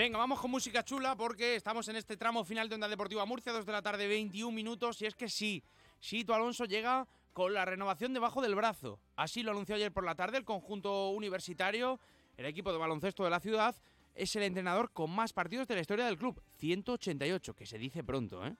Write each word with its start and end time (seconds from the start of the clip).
Venga, 0.00 0.16
vamos 0.16 0.40
con 0.40 0.50
música 0.50 0.82
chula 0.82 1.14
porque 1.14 1.56
estamos 1.56 1.86
en 1.88 1.96
este 1.96 2.16
tramo 2.16 2.42
final 2.42 2.70
de 2.70 2.74
Onda 2.74 2.88
Deportiva 2.88 3.26
Murcia, 3.26 3.52
2 3.52 3.66
de 3.66 3.72
la 3.72 3.82
tarde, 3.82 4.08
21 4.08 4.50
minutos. 4.50 5.02
Y 5.02 5.04
es 5.04 5.14
que 5.14 5.28
sí, 5.28 5.62
Sito 6.00 6.32
Alonso 6.32 6.64
llega 6.64 7.06
con 7.34 7.52
la 7.52 7.66
renovación 7.66 8.14
debajo 8.14 8.40
del 8.40 8.54
brazo. 8.54 8.98
Así 9.16 9.42
lo 9.42 9.50
anunció 9.50 9.74
ayer 9.74 9.92
por 9.92 10.06
la 10.06 10.14
tarde 10.14 10.38
el 10.38 10.46
conjunto 10.46 11.10
universitario, 11.10 12.00
el 12.38 12.46
equipo 12.46 12.72
de 12.72 12.78
baloncesto 12.78 13.24
de 13.24 13.28
la 13.28 13.40
ciudad. 13.40 13.76
Es 14.14 14.34
el 14.36 14.44
entrenador 14.44 14.90
con 14.90 15.10
más 15.10 15.34
partidos 15.34 15.68
de 15.68 15.74
la 15.74 15.82
historia 15.82 16.06
del 16.06 16.16
club, 16.16 16.42
188, 16.56 17.52
que 17.52 17.66
se 17.66 17.76
dice 17.76 18.02
pronto, 18.02 18.46
¿eh? 18.46 18.56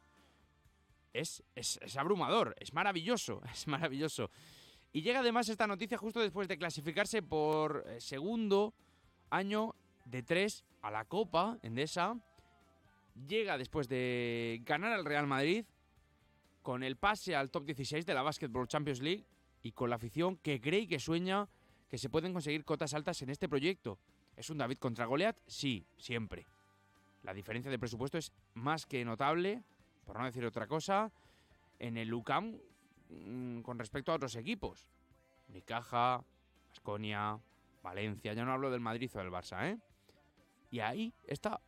Es, 1.15 1.43
es, 1.55 1.79
es 1.81 1.97
abrumador, 1.97 2.55
es 2.61 2.75
maravilloso, 2.75 3.41
es 3.51 3.67
maravilloso. 3.67 4.31
Y 4.93 5.01
llega 5.01 5.21
además 5.21 5.49
esta 5.49 5.67
noticia 5.67 5.97
justo 5.97 6.21
después 6.21 6.49
de 6.49 6.59
clasificarse 6.59 7.23
por 7.23 7.83
eh, 7.87 7.99
segundo 7.99 8.75
año 9.31 9.75
de 10.11 10.23
tres 10.23 10.65
a 10.83 10.91
la 10.91 11.05
Copa 11.05 11.59
Endesa. 11.63 12.19
Llega 13.29 13.59
después 13.59 13.89
de 13.89 14.61
ganar 14.65 14.93
al 14.93 15.05
Real 15.05 15.27
Madrid 15.27 15.65
con 16.63 16.83
el 16.83 16.97
pase 16.97 17.35
al 17.37 17.51
top 17.51 17.65
16 17.65 18.05
de 18.07 18.15
la 18.15 18.23
Basketball 18.23 18.69
Champions 18.69 19.01
League 19.01 19.25
y 19.63 19.73
con 19.73 19.91
la 19.91 19.97
afición 19.97 20.37
que 20.37 20.61
cree 20.61 20.81
y 20.81 20.87
que 20.87 20.99
sueña 20.99 21.49
que 21.89 21.99
se 21.99 22.09
pueden 22.09 22.33
conseguir 22.33 22.65
cotas 22.65 22.95
altas 22.95 23.21
en 23.23 23.31
este 23.31 23.49
proyecto. 23.49 23.99
¿Es 24.37 24.49
un 24.51 24.59
David 24.59 24.79
contra 24.79 25.07
Goliath? 25.07 25.39
Sí, 25.47 25.87
siempre. 25.99 26.47
La 27.23 27.35
diferencia 27.35 27.71
de 27.71 27.79
presupuesto 27.79 28.17
es 28.17 28.33
más 28.55 28.87
que 28.87 29.05
notable, 29.05 29.63
por 30.05 30.19
no 30.19 30.25
decir 30.25 30.45
otra 30.45 30.67
cosa, 30.67 31.13
en 31.79 31.97
el 31.97 32.13
UCAM 32.13 32.59
mm, 33.11 33.61
con 33.61 33.79
respecto 33.79 34.13
a 34.13 34.15
otros 34.15 34.37
equipos. 34.37 34.87
Unicaja, 35.49 36.25
Asconia, 36.71 37.39
Valencia, 37.83 38.33
ya 38.33 38.45
no 38.45 38.53
hablo 38.53 38.71
del 38.71 38.81
Madrid 38.81 39.11
o 39.15 39.19
del 39.19 39.31
Barça, 39.31 39.69
¿eh? 39.69 39.79
Y 40.71 40.81
ahí 40.81 41.13
está, 41.27 41.61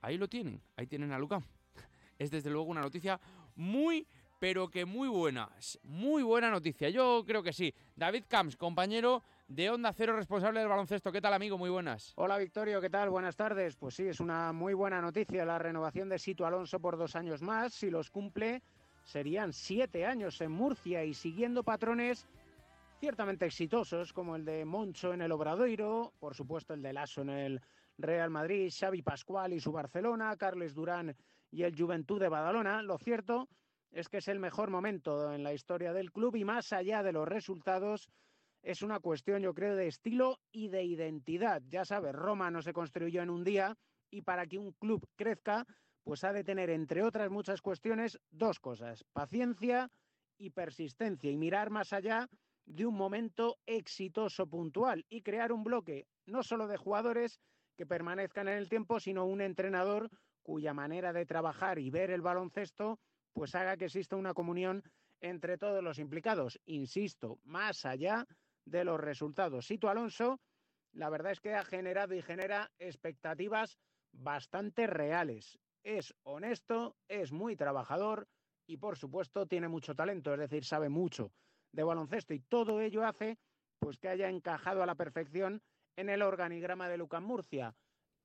ahí 0.00 0.16
lo 0.16 0.28
tienen, 0.28 0.60
ahí 0.76 0.86
tienen 0.86 1.12
a 1.12 1.18
Lucam. 1.18 1.42
Es 2.18 2.30
desde 2.30 2.50
luego 2.50 2.70
una 2.70 2.80
noticia 2.80 3.20
muy, 3.56 4.06
pero 4.38 4.68
que 4.68 4.84
muy 4.84 5.08
buena, 5.08 5.50
muy 5.82 6.22
buena 6.22 6.48
noticia, 6.50 6.88
yo 6.88 7.24
creo 7.26 7.42
que 7.42 7.52
sí. 7.52 7.74
David 7.96 8.24
Camps, 8.28 8.56
compañero 8.56 9.22
de 9.48 9.70
Onda 9.70 9.92
Cero, 9.92 10.16
responsable 10.16 10.60
del 10.60 10.68
baloncesto. 10.68 11.12
¿Qué 11.12 11.20
tal, 11.20 11.34
amigo? 11.34 11.58
Muy 11.58 11.70
buenas. 11.70 12.12
Hola, 12.16 12.38
Victorio, 12.38 12.80
¿qué 12.80 12.88
tal? 12.88 13.10
Buenas 13.10 13.36
tardes. 13.36 13.76
Pues 13.76 13.94
sí, 13.94 14.06
es 14.06 14.20
una 14.20 14.52
muy 14.52 14.74
buena 14.74 15.00
noticia 15.00 15.44
la 15.44 15.58
renovación 15.58 16.08
de 16.08 16.18
Sito 16.18 16.46
Alonso 16.46 16.78
por 16.80 16.96
dos 16.96 17.16
años 17.16 17.42
más. 17.42 17.74
Si 17.74 17.90
los 17.90 18.10
cumple, 18.10 18.62
serían 19.02 19.52
siete 19.52 20.06
años 20.06 20.40
en 20.40 20.52
Murcia 20.52 21.04
y 21.04 21.14
siguiendo 21.14 21.62
patrones 21.62 22.26
ciertamente 23.00 23.44
exitosos, 23.44 24.12
como 24.12 24.36
el 24.36 24.44
de 24.44 24.64
Moncho 24.64 25.12
en 25.12 25.20
el 25.20 25.32
Obradoiro, 25.32 26.12
por 26.20 26.34
supuesto 26.34 26.72
el 26.72 26.80
de 26.80 26.92
Lasso 26.92 27.20
en 27.22 27.30
el 27.30 27.60
Real 27.98 28.30
Madrid, 28.30 28.72
Xavi 28.72 29.02
Pascual 29.02 29.52
y 29.52 29.60
su 29.60 29.72
Barcelona, 29.72 30.36
Carles 30.36 30.74
Durán 30.74 31.16
y 31.50 31.62
el 31.62 31.76
Juventud 31.76 32.20
de 32.20 32.28
Badalona. 32.28 32.82
Lo 32.82 32.98
cierto 32.98 33.48
es 33.90 34.08
que 34.08 34.18
es 34.18 34.28
el 34.28 34.40
mejor 34.40 34.70
momento 34.70 35.32
en 35.32 35.44
la 35.44 35.52
historia 35.52 35.92
del 35.92 36.12
club 36.12 36.36
y 36.36 36.44
más 36.44 36.72
allá 36.72 37.02
de 37.02 37.12
los 37.12 37.28
resultados 37.28 38.08
es 38.62 38.82
una 38.82 38.98
cuestión, 38.98 39.42
yo 39.42 39.54
creo, 39.54 39.76
de 39.76 39.86
estilo 39.86 40.40
y 40.50 40.68
de 40.68 40.84
identidad. 40.84 41.62
Ya 41.68 41.84
sabes, 41.84 42.14
Roma 42.14 42.50
no 42.50 42.62
se 42.62 42.72
construyó 42.72 43.22
en 43.22 43.30
un 43.30 43.44
día 43.44 43.76
y 44.10 44.22
para 44.22 44.46
que 44.46 44.58
un 44.58 44.72
club 44.72 45.06
crezca, 45.16 45.66
pues 46.02 46.24
ha 46.24 46.32
de 46.32 46.44
tener, 46.44 46.70
entre 46.70 47.02
otras 47.02 47.30
muchas 47.30 47.60
cuestiones, 47.60 48.18
dos 48.30 48.60
cosas, 48.60 49.04
paciencia 49.12 49.90
y 50.38 50.50
persistencia 50.50 51.30
y 51.30 51.36
mirar 51.36 51.70
más 51.70 51.92
allá 51.92 52.28
de 52.64 52.86
un 52.86 52.94
momento 52.94 53.58
exitoso 53.66 54.46
puntual 54.46 55.04
y 55.08 55.22
crear 55.22 55.52
un 55.52 55.62
bloque 55.62 56.06
no 56.26 56.42
solo 56.42 56.66
de 56.66 56.78
jugadores, 56.78 57.38
que 57.76 57.86
permanezcan 57.86 58.48
en 58.48 58.58
el 58.58 58.68
tiempo, 58.68 59.00
sino 59.00 59.26
un 59.26 59.40
entrenador 59.40 60.10
cuya 60.42 60.74
manera 60.74 61.12
de 61.12 61.26
trabajar 61.26 61.78
y 61.78 61.90
ver 61.90 62.10
el 62.10 62.20
baloncesto 62.20 63.00
pues 63.32 63.54
haga 63.54 63.76
que 63.76 63.86
exista 63.86 64.16
una 64.16 64.34
comunión 64.34 64.82
entre 65.20 65.58
todos 65.58 65.82
los 65.82 65.98
implicados. 65.98 66.60
Insisto, 66.66 67.40
más 67.44 67.84
allá 67.84 68.26
de 68.64 68.84
los 68.84 69.00
resultados. 69.00 69.66
Sito 69.66 69.88
Alonso, 69.88 70.40
la 70.92 71.10
verdad 71.10 71.32
es 71.32 71.40
que 71.40 71.54
ha 71.54 71.64
generado 71.64 72.14
y 72.14 72.22
genera 72.22 72.70
expectativas 72.78 73.78
bastante 74.12 74.86
reales. 74.86 75.58
Es 75.82 76.14
honesto, 76.22 76.96
es 77.08 77.32
muy 77.32 77.56
trabajador 77.56 78.28
y 78.66 78.76
por 78.76 78.96
supuesto 78.96 79.46
tiene 79.46 79.68
mucho 79.68 79.94
talento, 79.94 80.32
es 80.32 80.40
decir, 80.40 80.64
sabe 80.64 80.88
mucho 80.88 81.32
de 81.72 81.82
baloncesto 81.82 82.34
y 82.34 82.40
todo 82.40 82.80
ello 82.80 83.04
hace 83.04 83.38
pues 83.78 83.98
que 83.98 84.08
haya 84.08 84.30
encajado 84.30 84.82
a 84.82 84.86
la 84.86 84.94
perfección 84.94 85.60
en 85.96 86.08
el 86.08 86.22
organigrama 86.22 86.88
de 86.88 86.98
Lucas 86.98 87.22
Murcia. 87.22 87.74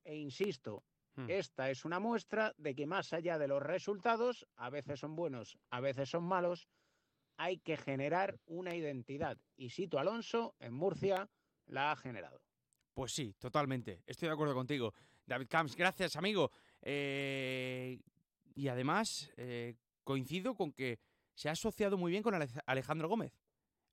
E 0.04 0.16
insisto, 0.16 0.84
hmm. 1.16 1.30
esta 1.30 1.70
es 1.70 1.86
una 1.86 2.00
muestra 2.00 2.54
de 2.58 2.76
que 2.76 2.88
más 2.88 3.14
allá 3.14 3.38
de 3.38 3.48
los 3.48 3.62
resultados, 3.62 4.48
a 4.56 4.70
veces 4.70 5.00
son 5.00 5.16
buenos, 5.16 5.58
a 5.70 5.80
veces 5.80 6.10
son 6.10 6.24
malos, 6.24 6.68
hay 7.38 7.60
que 7.60 7.78
generar 7.78 8.40
una 8.46 8.76
identidad. 8.76 9.38
Y 9.56 9.70
Sito 9.70 10.00
Alonso 10.00 10.56
en 10.60 10.74
Murcia 10.74 11.30
la 11.68 11.92
ha 11.92 11.96
generado. 11.96 12.42
Pues 12.94 13.14
sí, 13.14 13.34
totalmente. 13.40 14.04
Estoy 14.06 14.28
de 14.28 14.34
acuerdo 14.34 14.54
contigo. 14.54 14.94
David 15.26 15.48
Camps, 15.48 15.76
gracias, 15.76 16.16
amigo. 16.18 16.52
Eh, 16.82 18.00
y 18.56 18.68
además, 18.68 19.32
eh, 19.38 19.76
coincido 20.04 20.54
con 20.54 20.74
que 20.74 21.00
se 21.34 21.48
ha 21.48 21.54
asociado 21.54 21.98
muy 21.98 22.12
bien 22.12 22.24
con 22.24 22.34
Alejandro 22.66 23.08
Gómez, 23.08 23.34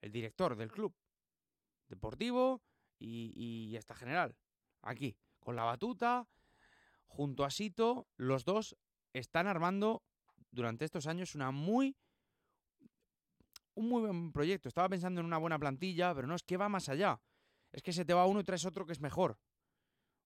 el 0.00 0.10
director 0.10 0.56
del 0.56 0.72
club 0.72 0.92
deportivo 1.88 2.62
y, 2.98 3.76
hasta 3.76 3.94
general. 3.94 4.36
Aquí, 4.82 5.16
con 5.40 5.56
la 5.56 5.64
batuta, 5.64 6.28
junto 7.06 7.44
a 7.44 7.50
Sito, 7.50 8.06
los 8.16 8.44
dos 8.44 8.76
están 9.12 9.46
armando 9.46 10.02
durante 10.50 10.84
estos 10.84 11.06
años 11.06 11.34
una 11.34 11.50
muy 11.50 11.96
un 13.74 13.88
muy 13.88 14.00
buen 14.00 14.32
proyecto. 14.32 14.68
Estaba 14.68 14.88
pensando 14.88 15.20
en 15.20 15.26
una 15.26 15.38
buena 15.38 15.58
plantilla, 15.58 16.14
pero 16.14 16.26
no 16.26 16.34
es 16.34 16.42
que 16.42 16.56
va 16.56 16.68
más 16.68 16.88
allá. 16.88 17.20
Es 17.72 17.82
que 17.82 17.92
se 17.92 18.06
te 18.06 18.14
va 18.14 18.26
uno 18.26 18.40
y 18.40 18.44
traes 18.44 18.64
otro 18.64 18.86
que 18.86 18.92
es 18.92 19.00
mejor. 19.00 19.38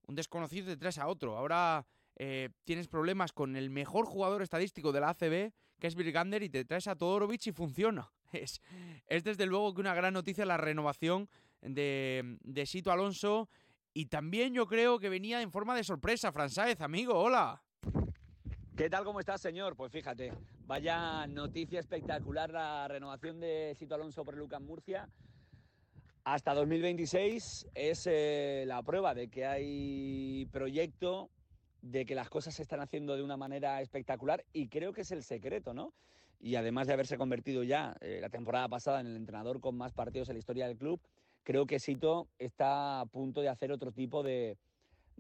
Un 0.07 0.15
desconocido 0.15 0.69
te 0.69 0.77
traes 0.77 0.99
a 0.99 1.09
otro. 1.09 1.37
Ahora 1.37 1.85
eh, 2.17 2.51
tienes 2.65 2.87
problemas 2.87 3.33
con 3.33 3.57
el 3.57 3.71
mejor 3.71 4.07
jugador 4.07 4.43
estadístico 4.43 4.93
de 4.93 5.01
la 5.01 5.11
ACB, 5.11 5.53
que 5.81 5.87
es 5.87 5.97
Birgander, 5.97 6.43
y 6.43 6.51
te 6.51 6.65
traes 6.65 6.87
a 6.87 6.95
Todorovic 6.95 7.47
y 7.47 7.53
funciona. 7.53 8.13
Es, 8.33 8.61
es 9.09 9.25
desde 9.25 9.45
luego 9.45 9.75
que 9.75 9.81
una 9.81 9.93
gran 9.93 10.15
noticia 10.15 10.47
la 10.47 10.57
renovación 10.57 11.29
de, 11.63 12.39
de 12.43 12.67
Sito 12.67 12.91
Alonso. 12.93 13.49
Y 13.93 14.07
también 14.07 14.55
yo 14.55 14.67
creo 14.67 14.99
que 14.99 15.09
venía 15.09 15.43
en 15.43 15.51
forma 15.51 15.75
de 15.75 15.85
sorpresa, 15.85 16.33
Fran 16.33 16.51
amigo, 16.81 17.15
hola. 17.15 17.63
¿Qué 18.77 18.89
tal, 18.89 19.05
cómo 19.05 19.21
estás, 19.21 19.41
señor? 19.41 19.77
Pues 19.77 19.93
fíjate, 19.93 20.33
vaya 20.67 21.27
noticia 21.27 21.81
espectacular 21.81 22.51
la 22.51 22.89
renovación 22.89 23.41
de 23.41 23.75
Sito 23.77 23.95
Alonso 23.95 24.25
por 24.25 24.37
Lucas 24.37 24.61
Murcia. 24.61 25.09
Hasta 26.25 26.55
2026 26.55 27.67
es 27.75 28.07
eh, 28.07 28.65
la 28.67 28.83
prueba 28.83 29.15
de 29.15 29.29
que 29.29 29.45
hay 29.45 30.47
proyecto, 30.53 31.31
de 31.83 32.07
que 32.07 32.15
las 32.15 32.31
cosas 32.31 32.55
se 32.55 32.63
están 32.63 32.81
haciendo 32.81 33.17
de 33.17 33.23
una 33.23 33.37
manera 33.37 33.81
espectacular 33.81 34.45
y 34.53 34.69
creo 34.69 34.93
que 34.93 35.01
es 35.01 35.11
el 35.11 35.25
secreto, 35.25 35.75
¿no? 35.75 35.93
Y 36.39 36.55
además 36.55 36.87
de 36.87 36.95
haberse 36.95 37.19
convertido 37.19 37.63
ya 37.65 37.97
eh, 38.01 38.19
la 38.21 38.31
temporada 38.31 38.69
pasada 38.69 39.01
en 39.01 39.09
el 39.09 39.17
entrenador 39.17 39.61
con 39.61 39.77
más 39.77 39.93
partidos 39.93 40.29
en 40.29 40.37
la 40.37 40.39
historia 40.39 40.67
del 40.67 40.79
club, 40.79 41.01
creo 41.43 41.67
que 41.67 41.79
Sito 41.79 42.29
está 42.39 43.01
a 43.01 43.07
punto 43.07 43.41
de 43.41 43.49
hacer 43.49 43.73
otro 43.73 43.93
tipo 43.93 44.23
de, 44.23 44.57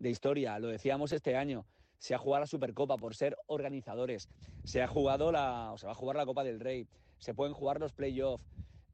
historia. 0.03 0.59
Lo 0.59 0.69
decíamos 0.69 1.13
este 1.13 1.37
año, 1.37 1.67
se 1.99 2.15
ha 2.15 2.19
jugado 2.19 2.41
la 2.41 2.47
Supercopa 2.47 2.97
por 2.97 3.15
ser 3.15 3.37
organizadores, 3.47 4.29
se 4.65 4.83
ha 4.83 4.87
jugado 4.87 5.31
la, 5.31 5.73
o 5.73 5.79
se 5.79 5.87
va 5.87 5.93
a 5.93 5.97
jugar 5.97 6.17
la 6.17 6.25
Copa 6.25 6.43
del 6.43 6.61
Rey, 6.61 6.87
se 7.19 7.35
pueden 7.35 7.53
jugar 7.53 7.81
los 7.81 7.93
playoffs, 7.93 8.45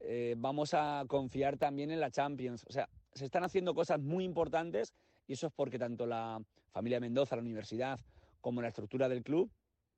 eh, 0.01 0.35
vamos 0.37 0.73
a 0.73 1.05
confiar 1.07 1.57
también 1.57 1.91
en 1.91 1.99
la 1.99 2.11
Champions. 2.11 2.65
O 2.67 2.73
sea, 2.73 2.89
se 3.13 3.25
están 3.25 3.43
haciendo 3.43 3.73
cosas 3.73 3.99
muy 3.99 4.25
importantes 4.25 4.93
y 5.27 5.33
eso 5.33 5.47
es 5.47 5.53
porque 5.53 5.79
tanto 5.79 6.05
la 6.05 6.41
familia 6.71 6.99
Mendoza, 6.99 7.35
la 7.35 7.41
universidad, 7.41 7.99
como 8.41 8.61
la 8.61 8.67
estructura 8.67 9.09
del 9.09 9.23
club 9.23 9.49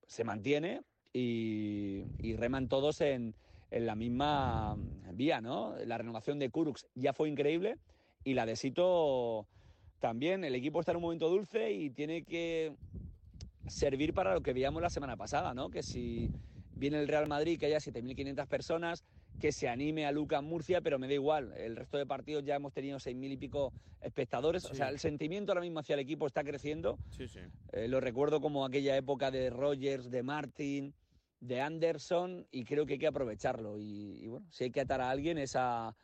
se 0.07 0.23
mantiene 0.23 0.81
y, 1.11 2.03
y 2.19 2.35
reman 2.35 2.67
todos 2.67 3.01
en, 3.01 3.35
en 3.71 3.85
la 3.85 3.95
misma 3.95 4.77
vía, 5.13 5.41
¿no? 5.41 5.75
La 5.85 5.97
renovación 5.97 6.39
de 6.39 6.49
Kurux 6.49 6.87
ya 6.95 7.13
fue 7.13 7.29
increíble 7.29 7.77
y 8.23 8.33
la 8.33 8.45
de 8.45 8.55
Sito 8.55 9.47
también. 9.99 10.43
El 10.43 10.55
equipo 10.55 10.79
está 10.79 10.91
en 10.91 10.97
un 10.97 11.03
momento 11.03 11.29
dulce 11.29 11.71
y 11.71 11.89
tiene 11.89 12.23
que 12.23 12.73
servir 13.67 14.13
para 14.13 14.33
lo 14.33 14.41
que 14.41 14.53
veíamos 14.53 14.81
la 14.81 14.89
semana 14.89 15.15
pasada, 15.17 15.53
¿no? 15.53 15.69
Que 15.69 15.83
si 15.83 16.29
viene 16.75 16.99
el 16.99 17.07
Real 17.07 17.27
Madrid, 17.27 17.59
que 17.59 17.67
haya 17.67 17.77
7.500 17.77 18.47
personas, 18.47 19.03
que 19.39 19.51
se 19.51 19.69
anime 19.69 20.05
a 20.05 20.11
Lucas 20.11 20.41
Murcia, 20.41 20.81
pero 20.81 20.97
me 20.97 21.07
da 21.07 21.13
igual. 21.13 21.53
El 21.57 21.75
resto 21.75 21.97
de 21.97 22.05
partidos 22.05 22.43
ya 22.43 22.55
hemos 22.55 22.73
tenido 22.73 22.97
6.000 22.97 23.31
y 23.31 23.37
pico 23.37 23.73
espectadores. 24.01 24.65
O 24.65 24.73
sea, 24.73 24.89
el 24.89 24.99
sentimiento 24.99 25.51
ahora 25.51 25.61
mismo 25.61 25.79
hacia 25.79 25.93
el 25.93 25.99
equipo 25.99 26.25
está 26.27 26.43
creciendo. 26.43 26.97
Sí, 27.11 27.27
sí. 27.27 27.39
Eh, 27.71 27.87
lo 27.87 27.99
recuerdo 27.99 28.41
como 28.41 28.65
aquella 28.65 28.97
época 28.97 29.31
de 29.31 29.49
Rogers, 29.49 30.09
de 30.09 30.23
Martin, 30.23 30.93
de 31.39 31.61
Anderson 31.61 32.47
y 32.51 32.65
creo 32.65 32.85
que 32.85 32.93
hay 32.93 32.99
que 32.99 33.07
aprovecharlo. 33.07 33.77
Y, 33.77 34.27
bueno, 34.27 34.47
si 34.51 34.65
hay 34.65 34.71
que 34.71 34.81
atar 34.81 35.01
a 35.01 35.09
alguien 35.09 35.37
es 35.37 35.55
a, 35.55 35.95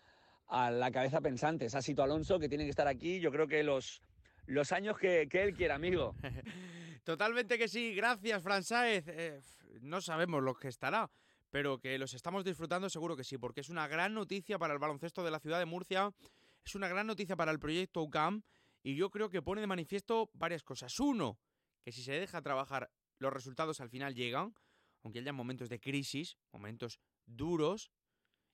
la 0.49 0.91
cabeza 0.91 1.21
pensante, 1.21 1.65
es 1.65 1.75
a 1.75 1.81
Sito 1.81 2.03
Alonso 2.03 2.39
que 2.39 2.49
tiene 2.49 2.63
que 2.63 2.69
estar 2.69 2.87
aquí. 2.87 3.19
Yo 3.19 3.31
creo 3.31 3.47
que 3.47 3.63
los, 3.63 4.01
los 4.45 4.71
años 4.71 4.97
que, 4.97 5.27
que 5.29 5.43
él 5.43 5.53
quiera, 5.53 5.75
amigo. 5.75 6.15
Totalmente 7.03 7.57
que 7.57 7.67
sí, 7.67 7.93
gracias, 7.93 8.41
Fran 8.41 8.63
Sáez. 8.63 9.05
Eh, 9.07 9.39
no 9.81 10.01
sabemos 10.01 10.41
lo 10.41 10.55
que 10.55 10.67
estará, 10.67 11.09
pero 11.51 11.79
que 11.79 11.97
los 11.97 12.13
estamos 12.13 12.43
disfrutando 12.43 12.89
seguro 12.89 13.15
que 13.15 13.23
sí, 13.23 13.37
porque 13.37 13.61
es 13.61 13.69
una 13.69 13.87
gran 13.87 14.13
noticia 14.13 14.57
para 14.57 14.73
el 14.73 14.79
baloncesto 14.79 15.23
de 15.23 15.31
la 15.31 15.39
ciudad 15.39 15.59
de 15.59 15.65
Murcia, 15.65 16.11
es 16.65 16.75
una 16.75 16.87
gran 16.87 17.05
noticia 17.05 17.35
para 17.35 17.51
el 17.51 17.59
proyecto 17.59 18.01
UCAM 18.01 18.41
y 18.81 18.95
yo 18.95 19.11
creo 19.11 19.29
que 19.29 19.41
pone 19.41 19.61
de 19.61 19.67
manifiesto 19.67 20.29
varias 20.33 20.63
cosas. 20.63 20.99
Uno, 20.99 21.37
que 21.83 21.91
si 21.91 22.03
se 22.03 22.13
deja 22.13 22.41
trabajar, 22.41 22.89
los 23.19 23.31
resultados 23.31 23.81
al 23.81 23.89
final 23.89 24.15
llegan, 24.15 24.55
aunque 25.05 25.19
haya 25.19 25.31
momentos 25.31 25.69
de 25.69 25.79
crisis, 25.79 26.35
momentos 26.51 26.99
duros. 27.27 27.91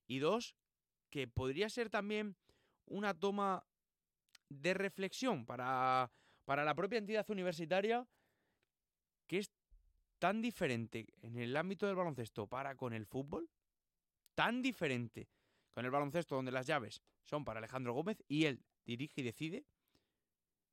Y 0.05 0.19
dos, 0.19 0.53
que 1.09 1.25
podría 1.25 1.69
ser 1.69 1.89
también 1.89 2.35
una 2.85 3.17
toma 3.17 3.65
de 4.49 4.73
reflexión 4.73 5.45
para, 5.45 6.11
para 6.43 6.65
la 6.65 6.75
propia 6.75 6.99
entidad 6.99 7.29
universitaria, 7.29 8.05
que 9.27 9.37
es 9.37 9.49
tan 10.19 10.41
diferente 10.41 11.07
en 11.21 11.37
el 11.37 11.55
ámbito 11.55 11.87
del 11.87 11.95
baloncesto 11.95 12.47
para 12.47 12.75
con 12.75 12.91
el 12.91 13.05
fútbol, 13.05 13.49
tan 14.35 14.61
diferente 14.61 15.29
con 15.71 15.85
el 15.85 15.91
baloncesto 15.91 16.35
donde 16.35 16.51
las 16.51 16.67
llaves 16.67 17.01
son 17.23 17.45
para 17.45 17.59
Alejandro 17.59 17.93
Gómez 17.93 18.21
y 18.27 18.43
él 18.43 18.61
dirige 18.85 19.21
y 19.21 19.23
decide, 19.23 19.65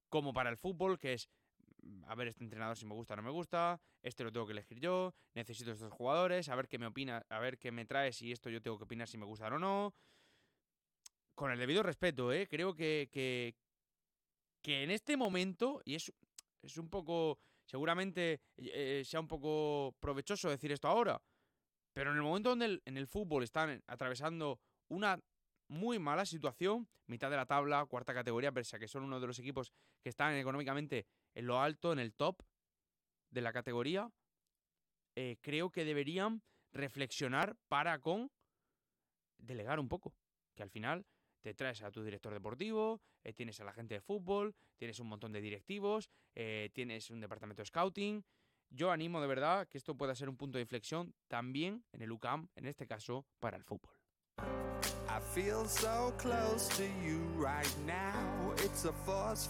como 0.08 0.32
para 0.32 0.50
el 0.50 0.56
fútbol, 0.56 0.98
que 0.98 1.12
es 1.12 1.28
a 2.06 2.14
ver 2.14 2.28
este 2.28 2.44
entrenador 2.44 2.76
si 2.76 2.86
me 2.86 2.94
gusta 2.94 3.14
o 3.14 3.16
no 3.16 3.22
me 3.22 3.30
gusta, 3.30 3.80
este 4.02 4.24
lo 4.24 4.32
tengo 4.32 4.46
que 4.46 4.52
elegir 4.52 4.80
yo, 4.80 5.14
necesito 5.34 5.72
estos 5.72 5.92
jugadores, 5.92 6.48
a 6.48 6.56
ver 6.56 6.68
qué 6.68 6.78
me 6.78 6.86
opina, 6.86 7.24
a 7.28 7.38
ver 7.38 7.58
qué 7.58 7.72
me 7.72 7.84
trae 7.84 8.12
si 8.12 8.32
esto 8.32 8.50
yo 8.50 8.62
tengo 8.62 8.78
que 8.78 8.84
opinar 8.84 9.08
si 9.08 9.18
me 9.18 9.24
gusta 9.24 9.48
o 9.48 9.58
no. 9.58 9.94
Con 11.34 11.52
el 11.52 11.58
debido 11.58 11.82
respeto, 11.82 12.32
¿eh? 12.32 12.48
creo 12.48 12.74
que, 12.74 13.08
que, 13.12 13.54
que 14.62 14.82
en 14.82 14.90
este 14.90 15.16
momento, 15.16 15.80
y 15.84 15.94
es, 15.94 16.12
es 16.62 16.76
un 16.78 16.88
poco, 16.88 17.38
seguramente 17.64 18.40
eh, 18.56 19.02
sea 19.04 19.20
un 19.20 19.28
poco 19.28 19.94
provechoso 20.00 20.50
decir 20.50 20.72
esto 20.72 20.88
ahora, 20.88 21.20
pero 21.92 22.10
en 22.10 22.16
el 22.16 22.22
momento 22.22 22.50
donde 22.50 22.80
en 22.84 22.96
el 22.96 23.06
fútbol 23.06 23.44
están 23.44 23.82
atravesando 23.86 24.60
una 24.88 25.20
muy 25.68 25.98
mala 25.98 26.24
situación, 26.24 26.88
mitad 27.06 27.30
de 27.30 27.36
la 27.36 27.46
tabla, 27.46 27.84
cuarta 27.86 28.14
categoría, 28.14 28.52
pese 28.52 28.76
a 28.76 28.78
que 28.78 28.88
son 28.88 29.04
uno 29.04 29.20
de 29.20 29.26
los 29.26 29.38
equipos 29.38 29.72
que 30.02 30.08
están 30.08 30.34
económicamente 30.34 31.06
en 31.34 31.46
lo 31.46 31.60
alto, 31.60 31.92
en 31.92 31.98
el 31.98 32.14
top 32.14 32.42
de 33.30 33.40
la 33.40 33.52
categoría, 33.52 34.10
eh, 35.16 35.36
creo 35.40 35.70
que 35.70 35.84
deberían 35.84 36.42
reflexionar 36.72 37.56
para 37.68 37.98
con 38.00 38.30
delegar 39.38 39.80
un 39.80 39.88
poco. 39.88 40.14
Que 40.54 40.62
al 40.62 40.70
final 40.70 41.06
te 41.40 41.54
traes 41.54 41.82
a 41.82 41.90
tu 41.90 42.02
director 42.02 42.32
deportivo, 42.32 43.00
eh, 43.24 43.32
tienes 43.32 43.60
a 43.60 43.64
la 43.64 43.72
gente 43.72 43.94
de 43.94 44.00
fútbol, 44.00 44.54
tienes 44.76 44.98
un 45.00 45.08
montón 45.08 45.32
de 45.32 45.40
directivos, 45.40 46.10
eh, 46.34 46.70
tienes 46.72 47.10
un 47.10 47.20
departamento 47.20 47.62
de 47.62 47.66
scouting. 47.66 48.24
Yo 48.70 48.90
animo 48.90 49.20
de 49.20 49.26
verdad 49.26 49.66
que 49.68 49.78
esto 49.78 49.96
pueda 49.96 50.14
ser 50.14 50.28
un 50.28 50.36
punto 50.36 50.58
de 50.58 50.62
inflexión 50.62 51.14
también 51.26 51.84
en 51.92 52.02
el 52.02 52.12
UCAM, 52.12 52.48
en 52.54 52.66
este 52.66 52.86
caso 52.86 53.26
para 53.38 53.56
el 53.56 53.64
fútbol. 53.64 53.94
I 55.08 55.20
feel 55.34 55.66
so 55.66 56.14
close 56.18 56.68
to 56.76 56.84
you 57.02 57.20
right 57.36 57.74
now. 57.86 58.52
It's 58.58 58.84
a 58.84 58.92
force 58.92 59.48